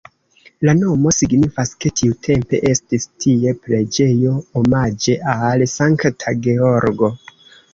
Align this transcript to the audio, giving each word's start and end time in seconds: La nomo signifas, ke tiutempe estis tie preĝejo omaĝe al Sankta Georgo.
La 0.67 0.73
nomo 0.77 1.11
signifas, 1.17 1.73
ke 1.83 1.91
tiutempe 2.01 2.61
estis 2.71 3.05
tie 3.25 3.53
preĝejo 3.67 4.33
omaĝe 4.63 5.19
al 5.37 5.67
Sankta 5.75 6.35
Georgo. 6.49 7.13